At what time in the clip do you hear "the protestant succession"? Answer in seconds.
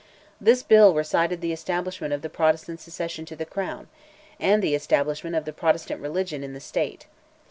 2.23-3.23